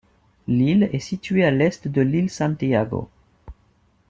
[0.47, 3.07] L'île est située à l'est de l'île Santiago.